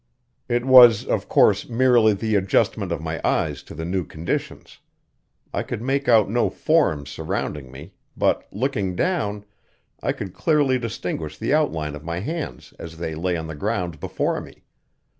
[0.49, 4.79] It was, of course, merely the adjustment of my eyes to the new conditions.
[5.53, 9.45] I could make out no forms surrounding me, but, looking down,
[10.01, 13.99] I could clearly distinguish the outline of my hands as they lay on the ground
[13.99, 14.63] before me.